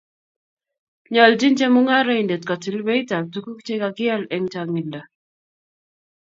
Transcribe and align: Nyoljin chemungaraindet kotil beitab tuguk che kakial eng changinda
Nyoljin 1.13 1.57
chemungaraindet 1.59 2.43
kotil 2.49 2.77
beitab 2.89 3.23
tuguk 3.33 3.59
che 3.65 3.75
kakial 3.83 4.21
eng 4.35 4.47
changinda 4.53 5.01